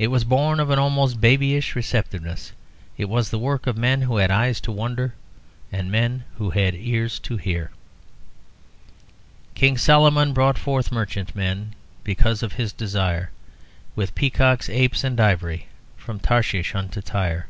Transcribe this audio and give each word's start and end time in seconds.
It 0.00 0.08
was 0.08 0.24
born 0.24 0.58
of 0.58 0.70
an 0.70 0.80
almost 0.80 1.20
babyish 1.20 1.76
receptiveness; 1.76 2.50
it 2.98 3.04
was 3.08 3.30
the 3.30 3.38
work 3.38 3.68
of 3.68 3.76
men 3.76 4.02
who 4.02 4.16
had 4.16 4.28
eyes 4.28 4.60
to 4.62 4.72
wonder 4.72 5.14
and 5.70 5.92
men 5.92 6.24
who 6.38 6.50
had 6.50 6.74
ears 6.74 7.20
to 7.20 7.36
hear. 7.36 7.70
"King 9.54 9.78
Solomon 9.78 10.32
brought 10.32 10.58
merchant 10.90 11.36
men 11.36 11.76
Because 12.02 12.42
of 12.42 12.54
his 12.54 12.72
desire 12.72 13.30
With 13.94 14.16
peacocks, 14.16 14.68
apes, 14.68 15.04
and 15.04 15.20
ivory, 15.20 15.68
From 15.96 16.18
Tarshish 16.18 16.74
unto 16.74 17.00
Tyre." 17.00 17.46